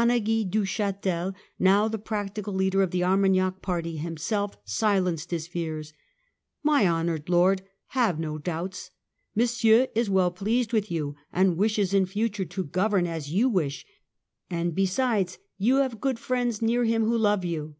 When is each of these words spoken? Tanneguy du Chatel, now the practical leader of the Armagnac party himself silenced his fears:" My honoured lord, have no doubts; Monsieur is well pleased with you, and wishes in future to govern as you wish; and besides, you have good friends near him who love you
Tanneguy 0.00 0.44
du 0.48 0.64
Chatel, 0.64 1.34
now 1.58 1.86
the 1.86 1.98
practical 1.98 2.54
leader 2.54 2.80
of 2.80 2.90
the 2.90 3.04
Armagnac 3.04 3.60
party 3.60 3.98
himself 3.98 4.56
silenced 4.64 5.30
his 5.30 5.46
fears:" 5.46 5.92
My 6.62 6.86
honoured 6.88 7.28
lord, 7.28 7.60
have 7.88 8.18
no 8.18 8.38
doubts; 8.38 8.92
Monsieur 9.34 9.88
is 9.94 10.08
well 10.08 10.30
pleased 10.30 10.72
with 10.72 10.90
you, 10.90 11.16
and 11.34 11.58
wishes 11.58 11.92
in 11.92 12.06
future 12.06 12.46
to 12.46 12.64
govern 12.64 13.06
as 13.06 13.30
you 13.30 13.50
wish; 13.50 13.84
and 14.48 14.74
besides, 14.74 15.36
you 15.58 15.82
have 15.82 16.00
good 16.00 16.18
friends 16.18 16.62
near 16.62 16.84
him 16.86 17.04
who 17.04 17.18
love 17.18 17.44
you 17.44 17.74